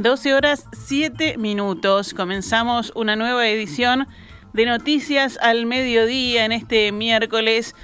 [0.00, 2.14] 12 horas 7 minutos.
[2.14, 4.08] Comenzamos una nueva edición
[4.54, 7.74] de Noticias al Mediodía en este miércoles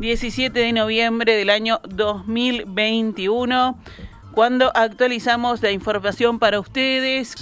[0.00, 3.78] 17 de noviembre del año 2021,
[4.32, 7.34] cuando actualizamos la información para ustedes.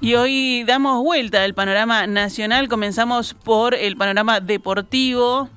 [0.00, 2.68] Y hoy damos vuelta al panorama nacional.
[2.68, 5.50] Comenzamos por el panorama deportivo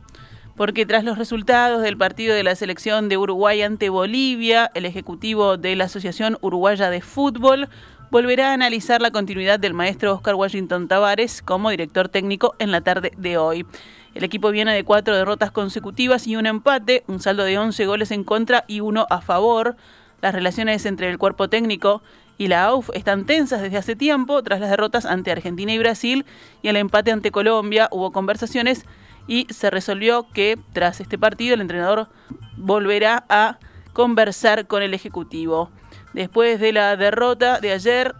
[0.55, 5.57] porque tras los resultados del partido de la selección de Uruguay ante Bolivia, el ejecutivo
[5.57, 7.69] de la Asociación Uruguaya de Fútbol
[8.11, 12.81] volverá a analizar la continuidad del maestro Oscar Washington Tavares como director técnico en la
[12.81, 13.65] tarde de hoy.
[14.13, 18.11] El equipo viene de cuatro derrotas consecutivas y un empate, un saldo de 11 goles
[18.11, 19.75] en contra y uno a favor.
[20.21, 22.03] Las relaciones entre el cuerpo técnico
[22.37, 24.43] y la AUF están tensas desde hace tiempo.
[24.43, 26.25] Tras las derrotas ante Argentina y Brasil
[26.61, 28.85] y el empate ante Colombia, hubo conversaciones
[29.27, 32.09] y se resolvió que tras este partido el entrenador
[32.57, 33.57] volverá a
[33.93, 35.71] conversar con el Ejecutivo.
[36.13, 38.13] Después de la derrota de ayer,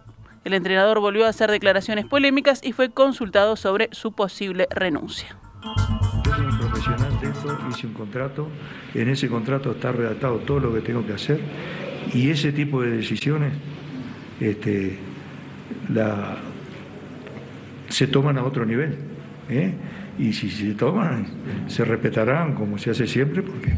[0.45, 5.35] el entrenador volvió a hacer declaraciones polémicas y fue consultado sobre su posible renuncia.
[6.25, 8.47] Yo soy un profesional de esto, hice un contrato,
[8.93, 11.39] en ese contrato está redactado todo lo que tengo que hacer
[12.13, 13.53] y ese tipo de decisiones
[14.39, 14.99] este,
[15.89, 16.37] la,
[17.89, 18.97] se toman a otro nivel.
[19.49, 19.73] ¿eh?
[20.17, 21.25] Y si se toman,
[21.67, 23.73] se respetarán como se hace siempre, porque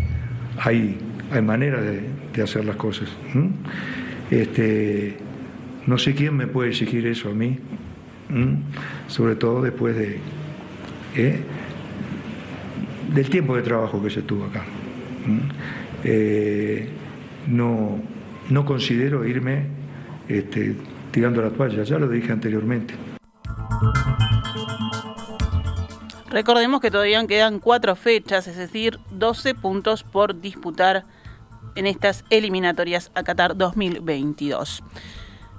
[0.58, 0.98] hay,
[1.32, 2.10] hay manera de,
[2.42, 3.08] hacer las cosas.
[4.30, 5.18] Este,
[5.88, 7.58] no sé quién me puede exigir eso a mí,
[9.08, 10.20] sobre todo después de
[11.16, 11.40] ¿eh?
[13.14, 14.64] del tiempo de trabajo que se tuvo acá.
[16.04, 16.88] Eh,
[17.48, 18.00] no,
[18.50, 19.66] no considero irme
[20.28, 20.76] este,
[21.12, 22.94] tirando la toalla, ya lo dije anteriormente.
[26.30, 31.06] Recordemos que todavía quedan cuatro fechas, es decir, 12 puntos por disputar
[31.76, 34.82] en estas eliminatorias a Qatar 2022.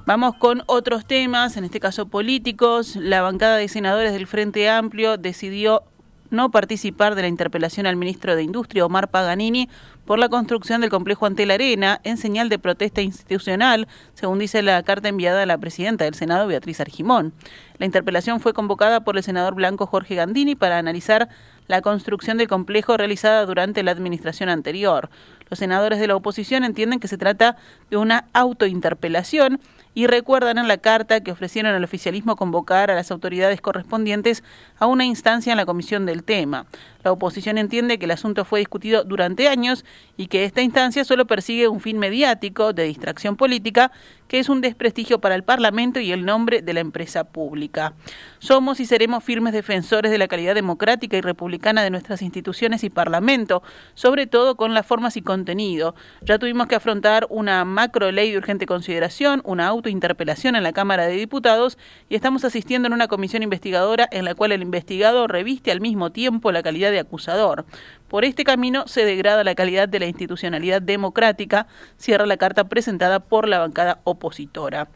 [0.06, 2.96] Vamos con otros temas, en este caso políticos.
[2.96, 5.82] La bancada de senadores del Frente Amplio decidió
[6.30, 9.68] no participar de la interpelación al ministro de Industria, Omar Paganini,
[10.04, 14.62] por la construcción del complejo ante la arena en señal de protesta institucional, según dice
[14.62, 17.32] la carta enviada a la presidenta del Senado, Beatriz Argimón.
[17.78, 21.28] La interpelación fue convocada por el senador blanco Jorge Gandini para analizar
[21.66, 25.10] la construcción del complejo realizada durante la administración anterior.
[25.50, 27.56] Los senadores de la oposición entienden que se trata
[27.90, 29.60] de una autointerpelación
[29.96, 34.44] y recuerdan en la carta que ofrecieron al oficialismo convocar a las autoridades correspondientes
[34.78, 36.66] a una instancia en la comisión del tema.
[37.02, 39.86] La oposición entiende que el asunto fue discutido durante años
[40.18, 43.90] y que esta instancia solo persigue un fin mediático de distracción política
[44.28, 47.94] que es un desprestigio para el Parlamento y el nombre de la empresa pública.
[48.38, 52.90] Somos y seremos firmes defensores de la calidad democrática y republicana de nuestras instituciones y
[52.90, 53.62] Parlamento,
[53.94, 55.94] sobre todo con las formas y contenido.
[56.22, 61.06] Ya tuvimos que afrontar una macro ley de urgente consideración, una autointerpelación en la Cámara
[61.06, 65.70] de Diputados y estamos asistiendo en una comisión investigadora en la cual el investigado reviste
[65.70, 67.64] al mismo tiempo la calidad de acusador.
[68.08, 73.20] Por este camino se degrada la calidad de la institucionalidad democrática, cierra la carta presentada
[73.20, 74.88] por la bancada opositora.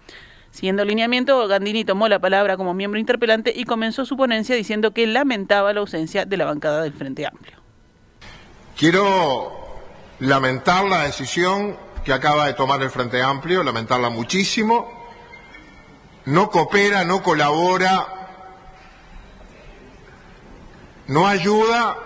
[0.50, 4.91] Siguiendo el lineamiento, Gandini tomó la palabra como miembro interpelante y comenzó su ponencia diciendo
[4.91, 7.59] que lamentaba la ausencia de la bancada del Frente Amplio.
[8.77, 9.53] Quiero
[10.19, 15.09] lamentar la decisión que acaba de tomar el Frente Amplio, lamentarla muchísimo.
[16.27, 18.06] No coopera, no colabora,
[21.06, 21.97] no ayuda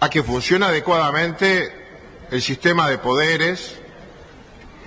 [0.00, 3.78] a que funcione adecuadamente el sistema de poderes,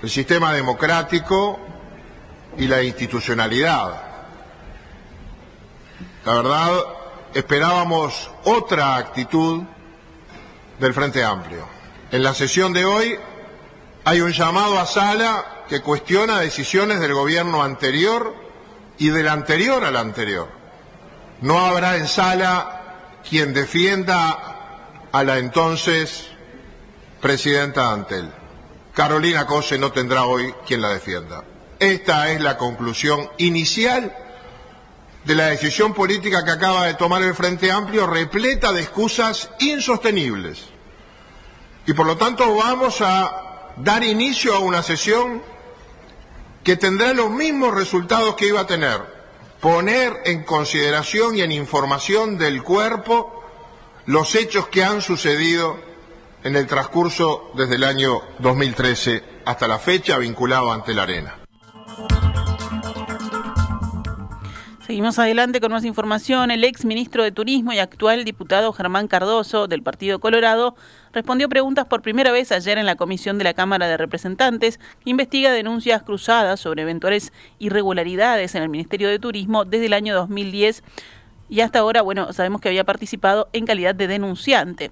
[0.02, 1.58] el sistema democrático
[2.58, 4.02] y la institucionalidad.
[6.24, 6.72] La verdad,
[7.34, 9.62] esperábamos otra actitud
[10.80, 11.75] del Frente Amplio.
[12.12, 13.18] En la sesión de hoy
[14.04, 18.32] hay un llamado a sala que cuestiona decisiones del gobierno anterior
[18.98, 20.48] y del anterior al anterior.
[21.40, 26.28] No habrá en sala quien defienda a la entonces
[27.20, 28.30] presidenta Antel.
[28.94, 31.42] Carolina Cose no tendrá hoy quien la defienda.
[31.80, 34.16] Esta es la conclusión inicial
[35.24, 40.75] de la decisión política que acaba de tomar el Frente Amplio, repleta de excusas insostenibles.
[41.86, 45.42] Y por lo tanto vamos a dar inicio a una sesión
[46.64, 49.00] que tendrá los mismos resultados que iba a tener.
[49.60, 53.44] Poner en consideración y en información del cuerpo
[54.06, 55.78] los hechos que han sucedido
[56.42, 61.45] en el transcurso desde el año 2013 hasta la fecha vinculado ante la arena.
[64.86, 66.52] Seguimos adelante con más información.
[66.52, 70.76] El ex ministro de Turismo y actual diputado Germán Cardoso, del Partido Colorado,
[71.12, 75.10] respondió preguntas por primera vez ayer en la comisión de la Cámara de Representantes, que
[75.10, 80.84] investiga denuncias cruzadas sobre eventuales irregularidades en el Ministerio de Turismo desde el año 2010
[81.48, 84.90] y hasta ahora, bueno, sabemos que había participado en calidad de denunciante.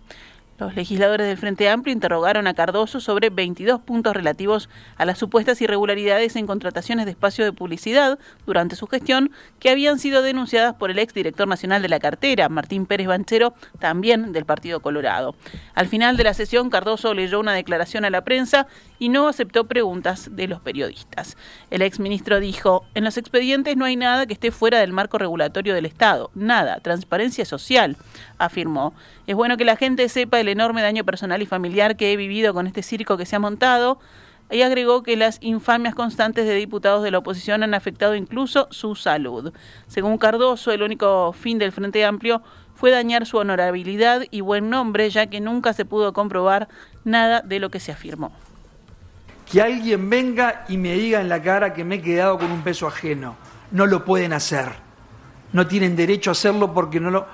[0.56, 5.60] Los legisladores del Frente Amplio interrogaron a Cardoso sobre 22 puntos relativos a las supuestas
[5.60, 10.92] irregularidades en contrataciones de espacio de publicidad durante su gestión que habían sido denunciadas por
[10.92, 15.34] el exdirector nacional de la cartera, Martín Pérez Banchero, también del Partido Colorado.
[15.74, 18.68] Al final de la sesión, Cardoso leyó una declaración a la prensa
[19.00, 21.36] y no aceptó preguntas de los periodistas.
[21.70, 25.74] El exministro dijo, en los expedientes no hay nada que esté fuera del marco regulatorio
[25.74, 27.96] del Estado, nada, transparencia social,
[28.38, 28.94] afirmó.
[29.26, 32.66] Es bueno que la gente sepa enorme daño personal y familiar que he vivido con
[32.66, 33.98] este circo que se ha montado.
[34.50, 38.94] Y agregó que las infamias constantes de diputados de la oposición han afectado incluso su
[38.94, 39.52] salud.
[39.86, 42.42] Según Cardoso, el único fin del Frente Amplio
[42.74, 46.68] fue dañar su honorabilidad y buen nombre, ya que nunca se pudo comprobar
[47.04, 48.32] nada de lo que se afirmó
[49.50, 52.62] que alguien venga y me diga en la cara que me he quedado con un
[52.62, 53.36] peso ajeno.
[53.70, 54.68] No lo pueden hacer.
[55.52, 57.26] No tienen derecho a hacerlo porque no,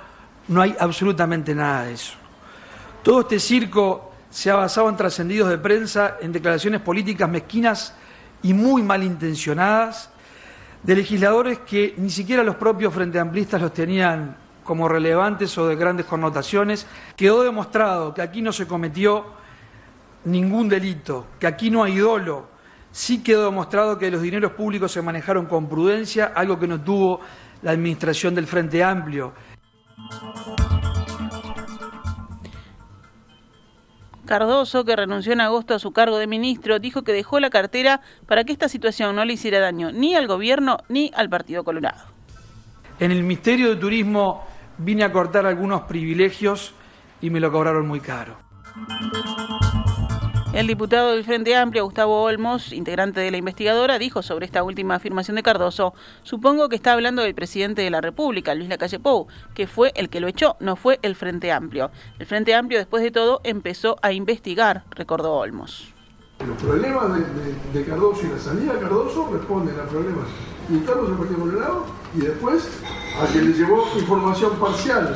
[0.47, 2.13] no hay absolutamente nada de eso.
[3.03, 7.95] Todo este circo se ha basado en trascendidos de prensa, en declaraciones políticas mezquinas
[8.43, 10.11] y muy malintencionadas
[10.83, 15.75] de legisladores que ni siquiera los propios frente amplistas los tenían como relevantes o de
[15.75, 16.85] grandes connotaciones.
[17.15, 19.25] Quedó demostrado que aquí no se cometió
[20.25, 22.49] ningún delito, que aquí no hay dolo.
[22.91, 27.19] Sí quedó demostrado que los dineros públicos se manejaron con prudencia, algo que no tuvo
[27.63, 29.33] la administración del Frente Amplio.
[34.31, 37.99] Cardoso, que renunció en agosto a su cargo de ministro, dijo que dejó la cartera
[38.27, 41.99] para que esta situación no le hiciera daño ni al gobierno ni al Partido Colorado.
[43.01, 44.47] En el Ministerio de Turismo
[44.77, 46.73] vine a cortar algunos privilegios
[47.19, 48.37] y me lo cobraron muy caro.
[50.53, 54.95] El diputado del Frente Amplio, Gustavo Olmos, integrante de la investigadora, dijo sobre esta última
[54.95, 55.93] afirmación de Cardoso,
[56.23, 60.09] supongo que está hablando del presidente de la República, Luis Lacalle Pou, que fue el
[60.09, 61.89] que lo echó, no fue el Frente Amplio.
[62.19, 65.93] El Frente Amplio, después de todo, empezó a investigar, recordó Olmos.
[66.45, 67.17] Los problemas
[67.73, 70.27] de, Cardoso y la salida de Cardoso responden a problemas
[70.69, 72.69] internos del Partido Colorado y después
[73.21, 75.15] a que le llevó información parcial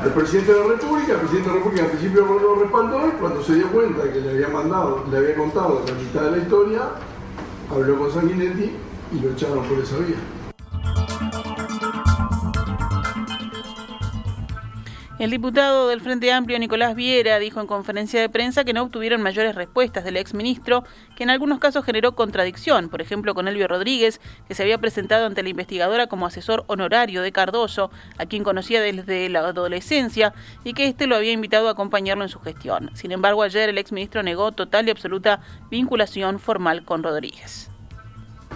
[0.00, 3.10] al presidente de la República, el presidente de la República al principio lo respaldó y
[3.12, 6.38] cuando se dio cuenta que le había mandado, le había contado la mitad de la
[6.38, 6.80] historia,
[7.70, 8.72] habló con Sanguinetti
[9.12, 10.16] y lo echaron por esa vía.
[15.18, 19.22] El diputado del Frente Amplio, Nicolás Viera, dijo en conferencia de prensa que no obtuvieron
[19.22, 20.84] mayores respuestas del exministro,
[21.16, 25.24] que en algunos casos generó contradicción, por ejemplo con Elvio Rodríguez, que se había presentado
[25.24, 30.34] ante la investigadora como asesor honorario de Cardoso, a quien conocía desde la adolescencia,
[30.64, 32.90] y que éste lo había invitado a acompañarlo en su gestión.
[32.92, 35.40] Sin embargo, ayer el exministro negó total y absoluta
[35.70, 37.70] vinculación formal con Rodríguez.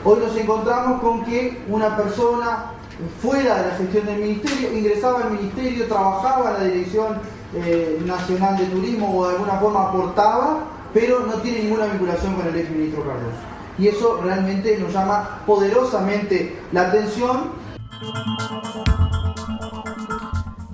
[0.04, 2.72] Hoy nos encontramos con que una persona
[3.20, 7.18] fuera de la gestión del ministerio, ingresaba al ministerio, trabajaba en la Dirección
[7.54, 10.60] eh, Nacional de Turismo o de alguna forma aportaba,
[10.92, 13.34] pero no tiene ninguna vinculación con el exministro Carlos.
[13.78, 17.52] Y eso realmente nos llama poderosamente la atención.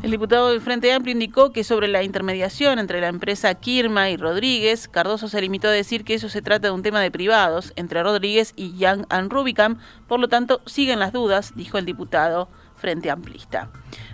[0.07, 4.17] El diputado del Frente Amplio indicó que sobre la intermediación entre la empresa Kirma y
[4.17, 7.73] Rodríguez, Cardoso se limitó a decir que eso se trata de un tema de privados
[7.75, 12.49] entre Rodríguez y Young and Rubicam, por lo tanto siguen las dudas, dijo el diputado
[12.77, 13.69] Frente Amplista.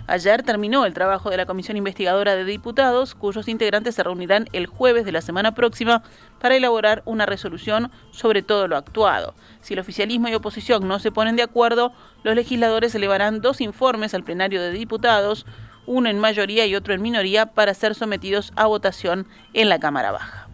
[0.07, 4.65] Ayer terminó el trabajo de la Comisión Investigadora de Diputados, cuyos integrantes se reunirán el
[4.65, 6.01] jueves de la semana próxima
[6.39, 9.35] para elaborar una resolución sobre todo lo actuado.
[9.61, 14.13] Si el oficialismo y oposición no se ponen de acuerdo, los legisladores elevarán dos informes
[14.13, 15.45] al plenario de diputados,
[15.85, 20.11] uno en mayoría y otro en minoría, para ser sometidos a votación en la Cámara
[20.11, 20.47] Baja.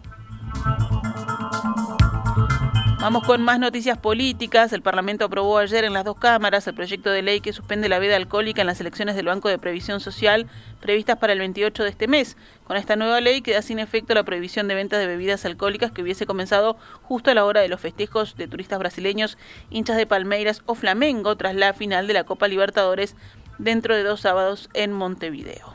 [3.00, 4.74] Vamos con más noticias políticas.
[4.74, 7.98] El Parlamento aprobó ayer en las dos cámaras el proyecto de ley que suspende la
[7.98, 10.46] veda alcohólica en las elecciones del Banco de Previsión Social
[10.80, 12.36] previstas para el 28 de este mes.
[12.64, 16.02] Con esta nueva ley queda sin efecto la prohibición de ventas de bebidas alcohólicas que
[16.02, 19.38] hubiese comenzado justo a la hora de los festejos de turistas brasileños,
[19.70, 23.16] hinchas de Palmeiras o Flamengo tras la final de la Copa Libertadores
[23.60, 25.74] dentro de dos sábados en Montevideo.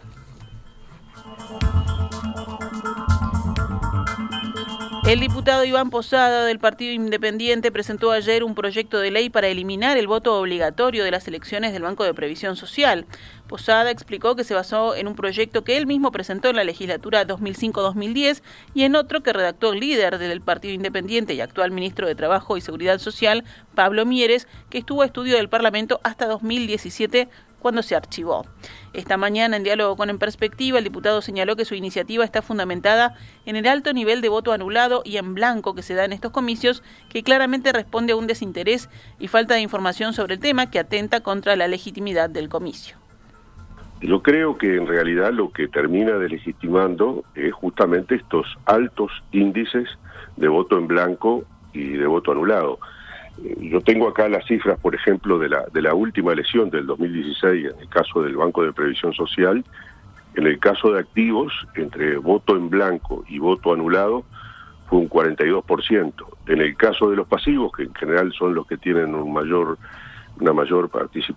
[5.07, 9.97] El diputado Iván Posada del Partido Independiente presentó ayer un proyecto de ley para eliminar
[9.97, 13.05] el voto obligatorio de las elecciones del Banco de Previsión Social.
[13.47, 17.27] Posada explicó que se basó en un proyecto que él mismo presentó en la legislatura
[17.27, 18.41] 2005-2010
[18.73, 22.57] y en otro que redactó el líder del Partido Independiente y actual ministro de Trabajo
[22.57, 23.43] y Seguridad Social,
[23.75, 27.29] Pablo Mieres, que estuvo a estudio del Parlamento hasta 2017
[27.65, 28.45] cuando se archivó.
[28.93, 33.15] Esta mañana, en diálogo con En Perspectiva, el diputado señaló que su iniciativa está fundamentada
[33.47, 36.29] en el alto nivel de voto anulado y en blanco que se da en estos
[36.29, 40.77] comicios, que claramente responde a un desinterés y falta de información sobre el tema que
[40.77, 42.97] atenta contra la legitimidad del comicio.
[43.99, 49.89] Yo creo que en realidad lo que termina delegitimando es justamente estos altos índices
[50.37, 52.77] de voto en blanco y de voto anulado.
[53.37, 57.65] Yo tengo acá las cifras, por ejemplo, de la, de la última elección del 2016,
[57.65, 59.63] en el caso del Banco de Previsión Social.
[60.35, 64.25] En el caso de activos, entre voto en blanco y voto anulado,
[64.87, 66.13] fue un 42%.
[66.47, 69.77] En el caso de los pasivos, que en general son los que tienen un mayor
[70.37, 70.91] una mayor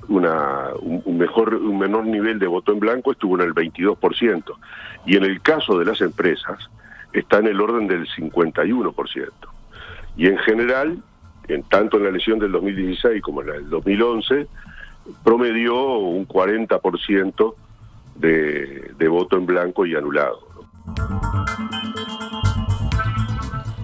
[0.08, 4.42] una un mejor un menor nivel de voto en blanco estuvo en el 22%
[5.06, 6.68] y en el caso de las empresas
[7.12, 9.30] está en el orden del 51%.
[10.16, 10.98] Y en general
[11.48, 14.46] en, tanto en la elección del 2016 como en la del 2011,
[15.24, 17.54] promedió un 40%
[18.16, 20.48] de, de voto en blanco y anulado.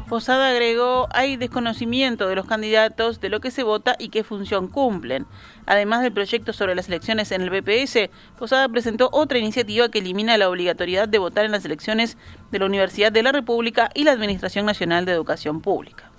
[0.08, 4.68] Posada agregó, hay desconocimiento de los candidatos de lo que se vota y qué función
[4.68, 5.26] cumplen.
[5.66, 10.38] Además del proyecto sobre las elecciones en el BPS, Posada presentó otra iniciativa que elimina
[10.38, 12.16] la obligatoriedad de votar en las elecciones
[12.52, 16.13] de la Universidad de la República y la Administración Nacional de Educación Pública.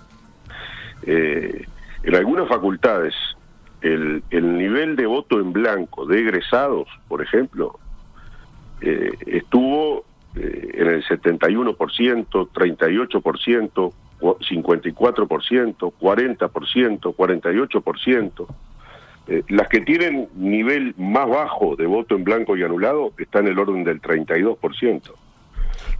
[1.02, 1.66] Eh,
[2.02, 3.14] en algunas facultades
[3.80, 7.78] el, nivel de voto en blanco de egresados, por ejemplo,
[8.80, 18.46] eh, estuvo eh, en el 71%, 38%, 54%, 40%, 48%.
[19.48, 23.58] las que tienen nivel más bajo de voto en blanco y anulado están en el
[23.58, 25.12] orden del 32%.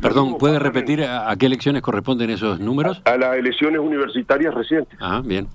[0.00, 3.00] Perdón, ¿puede repetir a, qué elecciones corresponden esos números?
[3.05, 4.99] A, las elecciones universitarias recientes.
[5.00, 5.49] Ah, bien.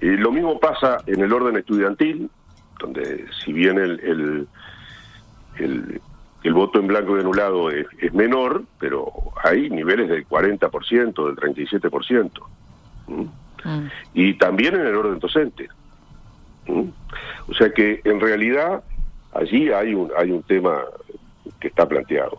[0.00, 2.28] Y lo mismo pasa en el orden estudiantil,
[2.78, 4.46] donde si bien el,
[5.58, 6.00] el,
[6.42, 9.12] el, voto en blanco y anulado es, menor, pero
[9.42, 12.30] hay niveles del 40%, del 37%.
[13.06, 13.22] ¿Mm?
[13.64, 13.90] Mm.
[14.14, 15.68] Y también en el orden docente.
[16.66, 16.88] ¿Mm?
[17.48, 18.82] O sea que en realidad
[19.34, 20.80] allí hay un, hay un tema
[21.60, 22.38] que está planteado.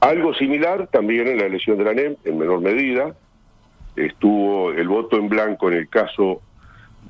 [0.00, 3.14] Algo similar también en la elección de la NEM, en menor medida,
[3.96, 6.42] estuvo el voto en blanco en el caso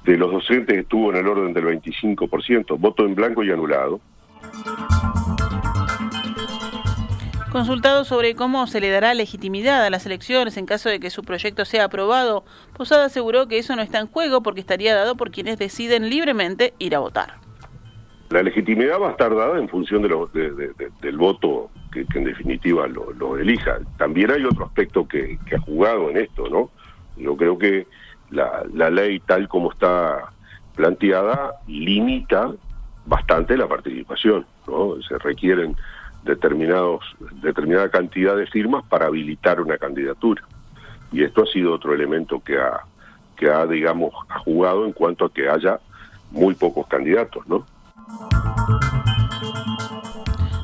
[0.04, 4.00] de los docentes estuvo en el orden del 25%, voto en blanco y anulado.
[7.50, 11.22] Consultado sobre cómo se le dará legitimidad a las elecciones en caso de que su
[11.22, 12.44] proyecto sea aprobado,
[12.76, 16.74] Posada aseguró que eso no está en juego porque estaría dado por quienes deciden libremente
[16.78, 17.47] ir a votar.
[18.30, 23.38] La legitimidad va a estar dada en función de del voto que, en definitiva lo,
[23.38, 23.78] elija.
[23.96, 26.70] También hay otro aspecto que, ha jugado en esto, ¿no?
[27.16, 27.86] Yo creo que
[28.30, 30.30] la, la ley tal como está
[30.76, 32.52] planteada limita
[33.06, 35.00] bastante la participación, ¿no?
[35.02, 35.74] Se requieren
[36.24, 37.02] determinados
[37.42, 40.42] determinada cantidad de firmas para habilitar una candidatura.
[41.10, 42.80] Y esto ha sido otro elemento que ha
[43.38, 45.80] que ha digamos ha jugado en cuanto a que haya
[46.30, 47.64] muy pocos candidatos, ¿no?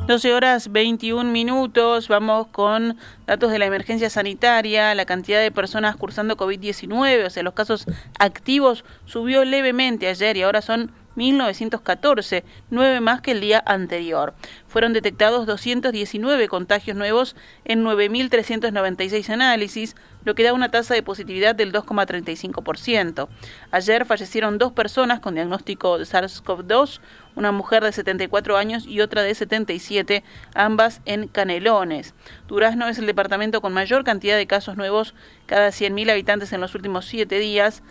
[0.06, 5.96] 12 horas 21 minutos, vamos con datos de la emergencia sanitaria, la cantidad de personas
[5.96, 7.86] cursando COVID-19, o sea, los casos
[8.18, 14.34] activos subió levemente ayer y ahora son 1914, nueve más que el día anterior.
[14.66, 19.94] Fueron detectados 219 contagios nuevos en 9.396 análisis,
[20.24, 23.28] lo que da una tasa de positividad del 2,35%.
[23.70, 27.00] Ayer fallecieron dos personas con diagnóstico de SARS-CoV-2,
[27.36, 32.14] una mujer de 74 años y otra de 77, ambas en Canelones.
[32.48, 35.14] Durazno es el departamento con mayor cantidad de casos nuevos
[35.46, 37.82] cada 100.000 habitantes en los últimos siete días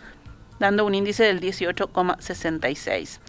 [0.58, 3.20] dando un índice del 18,66.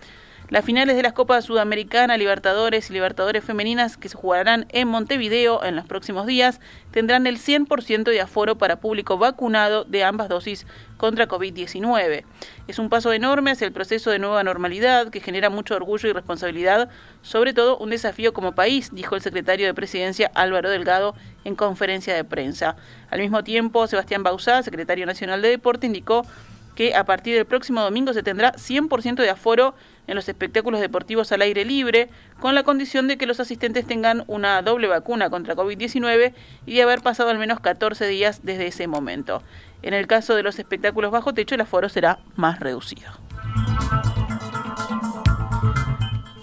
[0.50, 5.64] Las finales de las Copas Sudamericana, Libertadores y Libertadores Femeninas que se jugarán en Montevideo
[5.64, 6.60] en los próximos días
[6.92, 10.68] tendrán el 100% de aforo para público vacunado de ambas dosis
[10.98, 12.26] contra COVID-19.
[12.68, 16.14] Es un paso enorme hacia el proceso de nueva normalidad que genera mucho orgullo y
[16.14, 16.90] responsabilidad,
[17.24, 22.14] sobre todo un desafío como país, dijo el secretario de Presidencia Álvaro Delgado en conferencia
[22.14, 22.76] de prensa.
[23.10, 26.24] Al mismo tiempo, Sebastián Bauzá, secretario nacional de Deporte, indicó
[26.76, 29.74] que a partir del próximo domingo se tendrá 100% de aforo
[30.08, 34.24] en los espectáculos deportivos al aire libre, con la condición de que los asistentes tengan
[34.28, 36.34] una doble vacuna contra COVID-19
[36.66, 39.42] y de haber pasado al menos 14 días desde ese momento.
[39.82, 43.12] En el caso de los espectáculos bajo techo, el aforo será más reducido.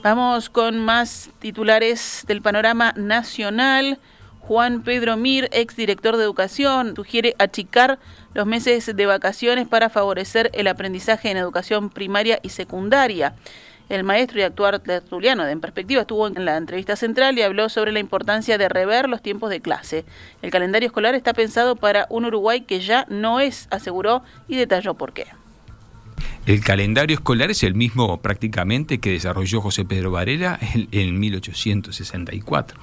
[0.03, 4.01] Vamos con más titulares del panorama nacional.
[4.41, 8.01] Juan Pedro Mir, exdirector de Educación, sugiere achicar
[8.35, 13.35] los meses de vacaciones para favorecer el aprendizaje en educación primaria y secundaria.
[13.89, 17.69] El maestro y actual tertuliano de En Perspectiva estuvo en la entrevista central y habló
[17.69, 20.05] sobre la importancia de rever los tiempos de clase.
[20.41, 24.95] El calendario escolar está pensado para un Uruguay que ya no es, aseguró y detalló
[24.95, 25.27] por qué.
[26.47, 32.81] El calendario escolar es el mismo prácticamente que desarrolló José Pedro Varela en, en 1864.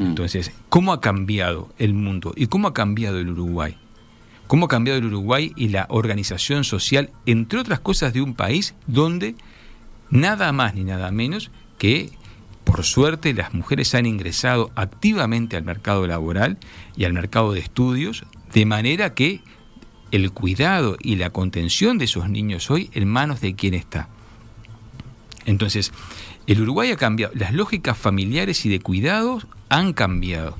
[0.00, 0.06] Mm.
[0.06, 3.76] Entonces, ¿cómo ha cambiado el mundo y cómo ha cambiado el Uruguay?
[4.46, 8.74] ¿Cómo ha cambiado el Uruguay y la organización social, entre otras cosas, de un país
[8.86, 9.36] donde
[10.08, 12.10] nada más ni nada menos que,
[12.64, 16.56] por suerte, las mujeres han ingresado activamente al mercado laboral
[16.96, 19.42] y al mercado de estudios, de manera que
[20.10, 24.08] el cuidado y la contención de esos niños hoy en manos de quién está.
[25.44, 25.92] Entonces,
[26.46, 30.56] el Uruguay ha cambiado, las lógicas familiares y de cuidados han cambiado.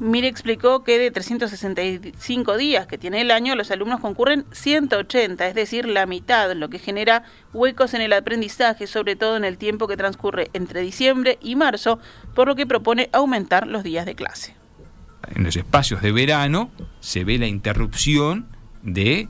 [0.00, 5.54] Mire explicó que de 365 días que tiene el año, los alumnos concurren 180, es
[5.54, 7.22] decir, la mitad, lo que genera
[7.54, 12.00] huecos en el aprendizaje, sobre todo en el tiempo que transcurre entre diciembre y marzo,
[12.34, 14.54] por lo que propone aumentar los días de clase.
[15.34, 16.70] En los espacios de verano
[17.00, 18.46] se ve la interrupción
[18.82, 19.28] de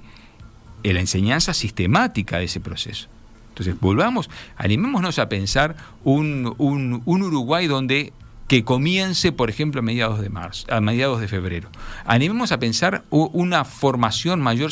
[0.92, 3.08] la enseñanza sistemática de ese proceso.
[3.50, 8.12] Entonces, volvamos, animémonos a pensar un, un, un Uruguay donde
[8.48, 11.68] que comience, por ejemplo, a mediados de marzo, a mediados de febrero.
[12.04, 14.70] Animemos a pensar una formación mayor,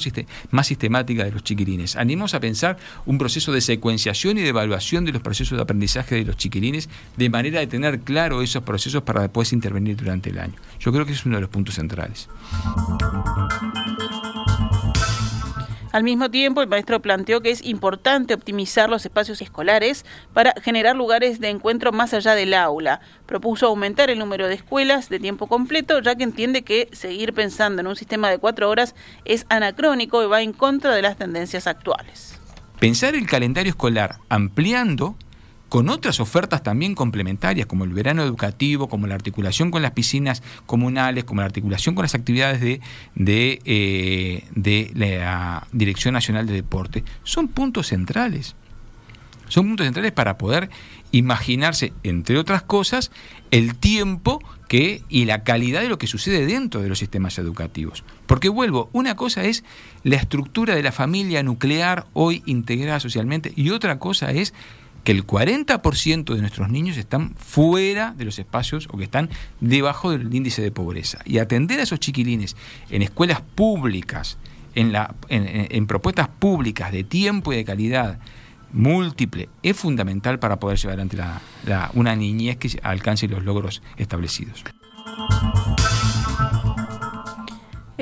[0.51, 1.97] más sistemática de los chiquilines.
[1.97, 2.77] Animemos a pensar
[3.07, 6.89] un proceso de secuenciación y de evaluación de los procesos de aprendizaje de los chiquilines,
[7.17, 10.55] de manera de tener claro esos procesos para después intervenir durante el año.
[10.79, 12.29] Yo creo que es uno de los puntos centrales.
[15.93, 20.97] Al mismo tiempo, el maestro planteó que es importante optimizar los espacios escolares para generar
[20.97, 23.01] lugares de encuentro más allá del aula.
[23.27, 27.83] Propuso aumentar el número de escuelas de tiempo completo, ya que entiende que seguir pensando
[27.83, 28.95] en un sistema de cuatro horas
[29.27, 32.41] es anacrónico y va en contra de las tendencias actuales.
[32.81, 35.15] Pensar el calendario escolar ampliando
[35.73, 40.43] con otras ofertas también complementarias, como el verano educativo, como la articulación con las piscinas
[40.67, 42.83] comunales, como la articulación con las actividades de,
[43.17, 48.55] eh, de la Dirección Nacional de Deporte, son puntos centrales.
[49.49, 50.69] Son puntos centrales para poder
[51.11, 53.11] imaginarse, entre otras cosas,
[53.51, 58.05] el tiempo que y la calidad de lo que sucede dentro de los sistemas educativos.
[58.27, 59.65] Porque vuelvo, una cosa es
[60.03, 64.53] la estructura de la familia nuclear hoy integrada socialmente y otra cosa es
[65.05, 70.11] que el 40% de nuestros niños están fuera de los espacios o que están debajo
[70.11, 71.19] del índice de pobreza.
[71.25, 72.57] Y atender a esos chiquilines
[72.91, 74.39] en escuelas públicas,
[74.75, 75.15] en, la,
[75.87, 78.19] propuestas públicas de tiempo y de calidad
[78.73, 84.65] múltiple, es fundamental para poder llevar ante la, una niñez que alcance los logros establecidos.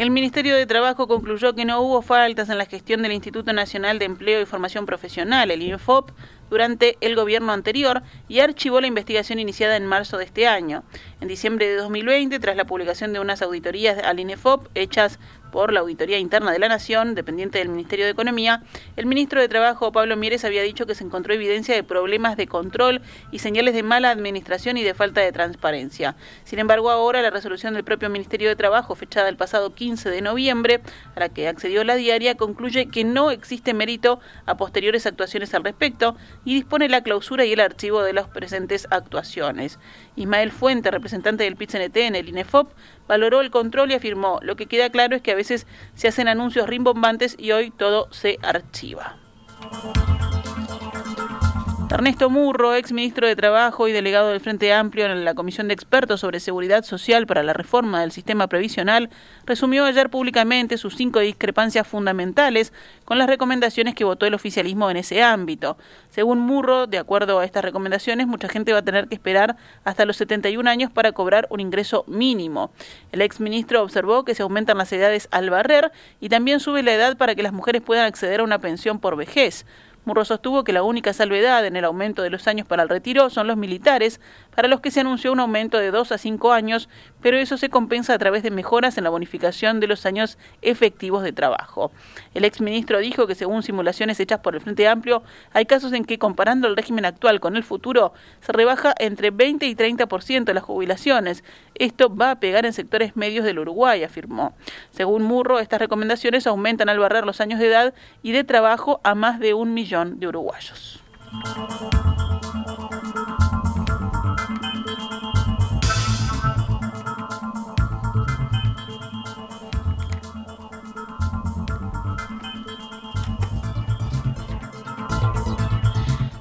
[0.00, 3.98] El Ministerio de Trabajo concluyó que no hubo faltas en la gestión del Instituto Nacional
[3.98, 6.12] de Empleo y Formación Profesional, el INFOP,
[6.48, 10.84] durante el gobierno anterior y archivó la investigación iniciada en marzo de este año.
[11.20, 15.18] En diciembre de 2020, tras la publicación de unas auditorías al INEFOP hechas
[15.50, 18.62] por la Auditoría Interna de la Nación, dependiente del Ministerio de Economía,
[18.96, 22.46] el ministro de Trabajo, Pablo Mieres, había dicho que se encontró evidencia de problemas de
[22.46, 23.00] control
[23.32, 26.16] y señales de mala administración y de falta de transparencia.
[26.44, 30.20] Sin embargo, ahora la resolución del propio Ministerio de Trabajo, fechada el pasado 15 de
[30.20, 30.80] noviembre,
[31.16, 35.64] a la que accedió la diaria, concluye que no existe mérito a posteriores actuaciones al
[35.64, 39.78] respecto y dispone la clausura y el archivo de las presentes actuaciones.
[40.16, 42.72] Ismael Fuente, representante del pit en el INEFOP,
[43.06, 46.68] valoró el control y afirmó, lo que queda claro es que veces se hacen anuncios
[46.68, 49.16] rimbombantes y hoy todo se archiva.
[51.92, 55.74] Ernesto Murro, ex ministro de Trabajo y delegado del Frente Amplio en la Comisión de
[55.74, 59.10] Expertos sobre Seguridad Social para la Reforma del Sistema Previsional,
[59.44, 62.72] resumió ayer públicamente sus cinco discrepancias fundamentales
[63.04, 65.78] con las recomendaciones que votó el oficialismo en ese ámbito.
[66.10, 70.04] Según Murro, de acuerdo a estas recomendaciones, mucha gente va a tener que esperar hasta
[70.04, 72.70] los 71 años para cobrar un ingreso mínimo.
[73.10, 76.94] El ex ministro observó que se aumentan las edades al barrer y también sube la
[76.94, 79.66] edad para que las mujeres puedan acceder a una pensión por vejez.
[80.10, 83.30] Murro sostuvo que la única salvedad en el aumento de los años para el retiro
[83.30, 84.20] son los militares,
[84.56, 86.88] para los que se anunció un aumento de dos a cinco años,
[87.22, 91.22] pero eso se compensa a través de mejoras en la bonificación de los años efectivos
[91.22, 91.90] de trabajo.
[92.34, 96.18] El exministro dijo que según simulaciones hechas por el Frente Amplio, hay casos en que
[96.18, 101.44] comparando el régimen actual con el futuro, se rebaja entre 20 y 30% las jubilaciones.
[101.74, 104.54] Esto va a pegar en sectores medios del Uruguay, afirmó.
[104.90, 109.14] Según Murro, estas recomendaciones aumentan al barrer los años de edad y de trabajo a
[109.14, 111.02] más de un millón de uruguayos.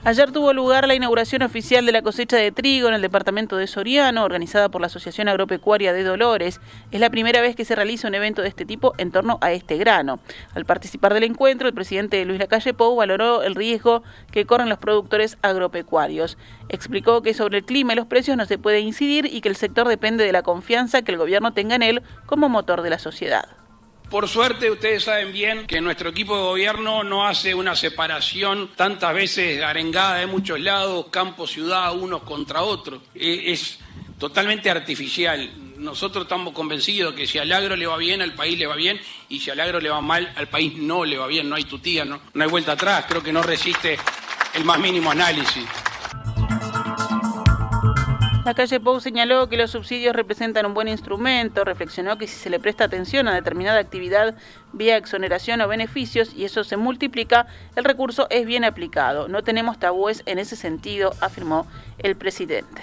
[0.09, 3.67] Ayer tuvo lugar la inauguración oficial de la cosecha de trigo en el departamento de
[3.67, 6.59] Soriano, organizada por la Asociación Agropecuaria de Dolores.
[6.89, 9.51] Es la primera vez que se realiza un evento de este tipo en torno a
[9.51, 10.19] este grano.
[10.55, 14.79] Al participar del encuentro, el presidente Luis Lacalle Pou valoró el riesgo que corren los
[14.79, 16.39] productores agropecuarios.
[16.69, 19.57] Explicó que sobre el clima y los precios no se puede incidir y que el
[19.57, 22.97] sector depende de la confianza que el gobierno tenga en él como motor de la
[22.97, 23.58] sociedad.
[24.09, 29.13] Por suerte, ustedes saben bien que nuestro equipo de gobierno no hace una separación tantas
[29.13, 33.03] veces arengada de muchos lados, campo, ciudad, unos contra otros.
[33.13, 33.77] Eh, es
[34.17, 35.51] totalmente artificial.
[35.77, 38.99] Nosotros estamos convencidos que si al agro le va bien, al país le va bien,
[39.29, 41.65] y si al agro le va mal, al país no le va bien, no hay
[41.65, 43.95] tutía, no hay vuelta atrás, creo que no resiste
[44.55, 45.65] el más mínimo análisis.
[48.45, 52.49] La calle Pou señaló que los subsidios representan un buen instrumento, reflexionó que si se
[52.49, 54.35] le presta atención a determinada actividad
[54.71, 59.27] vía exoneración o beneficios y eso se multiplica, el recurso es bien aplicado.
[59.27, 61.67] No tenemos tabúes en ese sentido, afirmó
[61.99, 62.81] el presidente.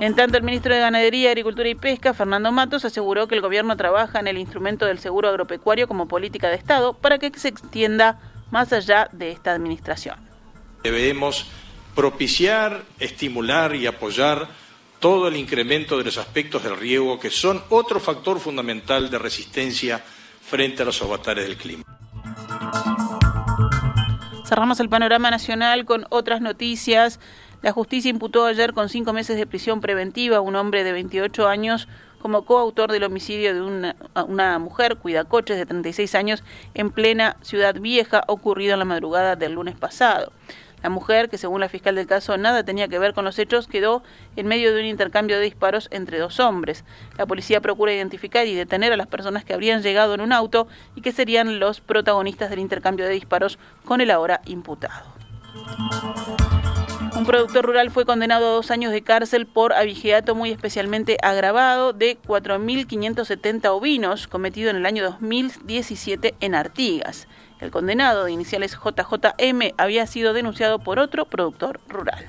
[0.00, 3.76] En tanto, el ministro de Ganadería, Agricultura y Pesca, Fernando Matos, aseguró que el gobierno
[3.76, 8.20] trabaja en el instrumento del seguro agropecuario como política de Estado para que se extienda
[8.50, 10.16] más allá de esta administración.
[10.82, 11.46] Debemos
[11.96, 14.46] propiciar, estimular y apoyar
[15.00, 20.04] todo el incremento de los aspectos del riego que son otro factor fundamental de resistencia
[20.42, 21.84] frente a los avatares del clima.
[24.46, 27.18] Cerramos el panorama nacional con otras noticias.
[27.62, 31.48] La justicia imputó ayer con cinco meses de prisión preventiva a un hombre de 28
[31.48, 31.88] años
[32.20, 33.96] como coautor del homicidio de una,
[34.28, 39.52] una, mujer cuidacoches de 36 años en plena ciudad vieja ocurrido en la madrugada del
[39.52, 40.32] lunes pasado.
[40.86, 43.66] La mujer, que según la fiscal del caso nada tenía que ver con los hechos,
[43.66, 44.04] quedó
[44.36, 46.84] en medio de un intercambio de disparos entre dos hombres.
[47.18, 50.68] La policía procura identificar y detener a las personas que habrían llegado en un auto
[50.94, 55.12] y que serían los protagonistas del intercambio de disparos con el ahora imputado.
[57.16, 61.94] Un productor rural fue condenado a dos años de cárcel por abigeato muy especialmente agravado
[61.94, 67.26] de 4.570 ovinos cometido en el año 2017 en Artigas.
[67.60, 72.28] El condenado de iniciales JJM había sido denunciado por otro productor rural.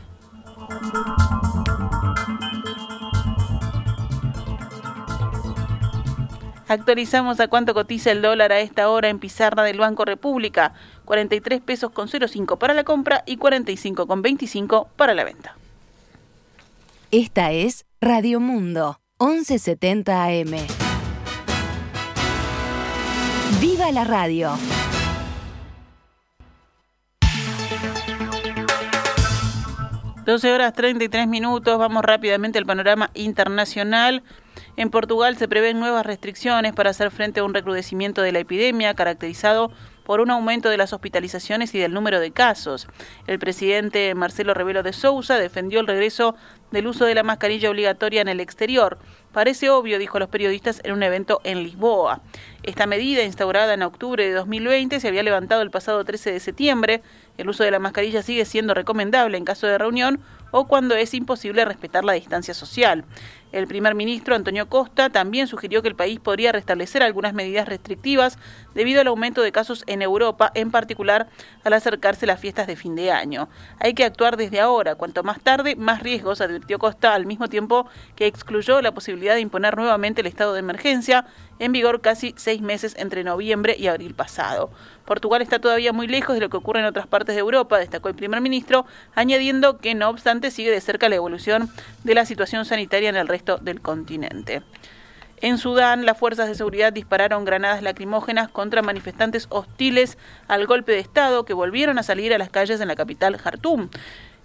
[6.69, 10.73] Actualizamos a cuánto cotiza el dólar a esta hora en pizarra del Banco República.
[11.05, 15.55] 43 pesos con 05 para la compra y 45 con 25 para la venta.
[17.11, 20.51] Esta es Radio Mundo, 1170 AM.
[23.61, 24.51] ¡Viva la radio!
[30.27, 34.23] 12 horas 33 minutos, vamos rápidamente al panorama internacional.
[34.75, 38.93] En Portugal se prevén nuevas restricciones para hacer frente a un recrudecimiento de la epidemia
[38.93, 39.71] caracterizado
[40.03, 42.89] por un aumento de las hospitalizaciones y del número de casos.
[43.25, 46.35] El presidente Marcelo Rebelo de Sousa defendió el regreso
[46.71, 48.97] del uso de la mascarilla obligatoria en el exterior.
[49.31, 52.21] Parece obvio, dijo a los periodistas en un evento en Lisboa.
[52.63, 57.01] Esta medida, instaurada en octubre de 2020, se había levantado el pasado 13 de septiembre.
[57.37, 60.19] El uso de la mascarilla sigue siendo recomendable en caso de reunión
[60.51, 63.05] o cuando es imposible respetar la distancia social.
[63.51, 68.37] El primer ministro Antonio Costa también sugirió que el país podría restablecer algunas medidas restrictivas
[68.75, 71.27] debido al aumento de casos en Europa, en particular
[71.63, 73.47] al acercarse las fiestas de fin de año.
[73.79, 77.87] Hay que actuar desde ahora, cuanto más tarde, más riesgos, advirtió Costa, al mismo tiempo
[78.15, 81.25] que excluyó la posibilidad de imponer nuevamente el estado de emergencia,
[81.59, 84.69] en vigor casi seis meses entre noviembre y abril pasado.
[85.05, 88.09] Portugal está todavía muy lejos de lo que ocurre en otras partes de Europa, destacó
[88.09, 91.69] el primer ministro, añadiendo que no obstante sigue de cerca la evolución
[92.03, 93.27] de la situación sanitaria en el
[93.61, 94.61] del continente.
[95.39, 100.99] En Sudán, las fuerzas de seguridad dispararon granadas lacrimógenas contra manifestantes hostiles al golpe de
[100.99, 103.89] Estado que volvieron a salir a las calles en la capital Jartum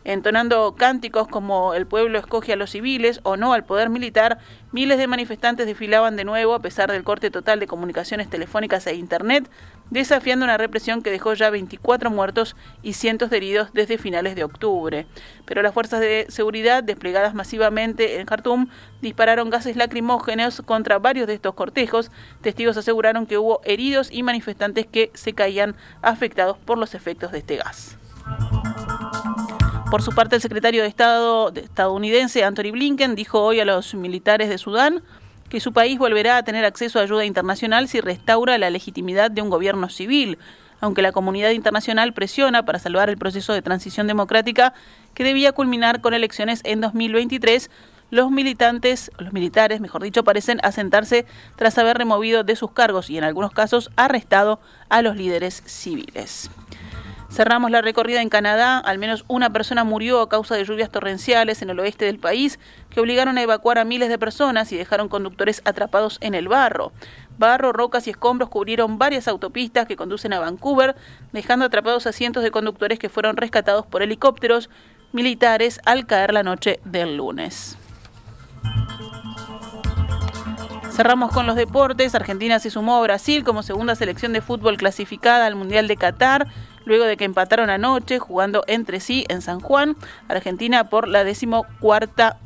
[0.04, 4.38] entonando cánticos como el pueblo escoge a los civiles o no al poder militar,
[4.72, 8.94] miles de manifestantes desfilaban de nuevo a pesar del corte total de comunicaciones telefónicas e
[8.94, 9.48] internet
[9.90, 14.44] desafiando una represión que dejó ya 24 muertos y cientos de heridos desde finales de
[14.44, 15.06] octubre.
[15.44, 18.68] Pero las fuerzas de seguridad desplegadas masivamente en Khartoum
[19.00, 22.10] dispararon gases lacrimógenos contra varios de estos cortejos.
[22.40, 27.38] Testigos aseguraron que hubo heridos y manifestantes que se caían afectados por los efectos de
[27.38, 27.98] este gas.
[29.92, 34.48] Por su parte, el secretario de Estado estadounidense Anthony Blinken dijo hoy a los militares
[34.48, 35.02] de Sudán
[35.52, 39.42] que su país volverá a tener acceso a ayuda internacional si restaura la legitimidad de
[39.42, 40.38] un gobierno civil,
[40.80, 44.72] aunque la comunidad internacional presiona para salvar el proceso de transición democrática
[45.12, 47.70] que debía culminar con elecciones en 2023.
[48.10, 53.18] Los militantes, los militares, mejor dicho, parecen asentarse tras haber removido de sus cargos y
[53.18, 56.50] en algunos casos arrestado a los líderes civiles.
[57.32, 58.76] Cerramos la recorrida en Canadá.
[58.76, 62.58] Al menos una persona murió a causa de lluvias torrenciales en el oeste del país
[62.90, 66.92] que obligaron a evacuar a miles de personas y dejaron conductores atrapados en el barro.
[67.38, 70.94] Barro, rocas y escombros cubrieron varias autopistas que conducen a Vancouver,
[71.32, 74.68] dejando atrapados a cientos de conductores que fueron rescatados por helicópteros
[75.12, 77.78] militares al caer la noche del lunes.
[80.90, 82.14] Cerramos con los deportes.
[82.14, 86.48] Argentina se sumó a Brasil como segunda selección de fútbol clasificada al Mundial de Qatar
[86.84, 89.96] luego de que empataron anoche jugando entre sí en San Juan,
[90.28, 92.38] Argentina por la decimocuarta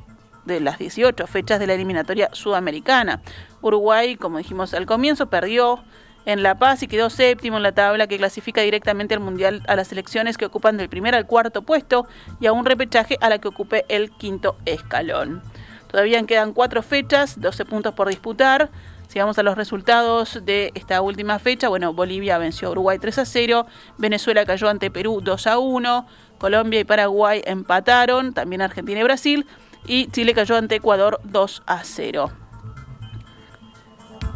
[0.45, 3.21] de las 18 fechas de la eliminatoria sudamericana.
[3.61, 5.83] Uruguay, como dijimos al comienzo, perdió
[6.25, 9.77] en La Paz y quedó séptimo en la tabla que clasifica directamente al Mundial a
[9.77, 12.07] las selecciones que ocupan del primer al cuarto puesto
[12.41, 15.43] y a un repechaje a la que ocupe el quinto escalón.
[15.89, 18.71] Todavía quedan cuatro fechas, 12 puntos por disputar.
[19.09, 23.19] Si vamos a los resultados de esta última fecha, bueno, Bolivia venció a Uruguay 3
[23.19, 23.67] a 0,
[23.99, 26.07] Venezuela cayó ante Perú 2 a 1,
[26.39, 29.47] Colombia y Paraguay empataron, también Argentina y Brasil,
[29.87, 32.31] y Chile cayó ante Ecuador 2 a 0.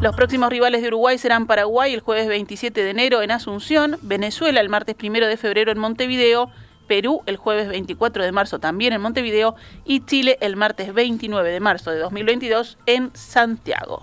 [0.00, 4.60] Los próximos rivales de Uruguay serán Paraguay el jueves 27 de enero en Asunción, Venezuela
[4.60, 6.50] el martes 1 de febrero en Montevideo,
[6.86, 11.60] Perú el jueves 24 de marzo también en Montevideo y Chile el martes 29 de
[11.60, 14.00] marzo de 2022 en Santiago.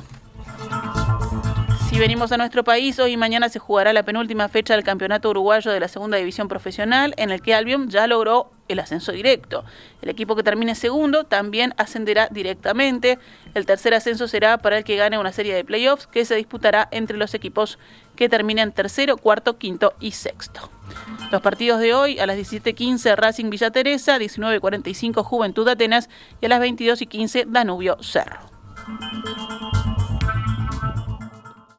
[1.90, 5.30] Si venimos a nuestro país, hoy y mañana se jugará la penúltima fecha del Campeonato
[5.32, 9.66] Uruguayo de la Segunda División Profesional, en el que Albion ya logró el ascenso directo.
[10.04, 13.18] El equipo que termine segundo también ascenderá directamente.
[13.56, 16.88] El tercer ascenso será para el que gane una serie de playoffs que se disputará
[16.92, 17.80] entre los equipos
[18.16, 20.70] que terminen tercero, cuarto, quinto y sexto.
[21.32, 26.10] Los partidos de hoy a las 17.15 Racing Villa Teresa, 19.45 Juventud Atenas
[26.42, 28.38] y a las 22.15 Danubio Cerro.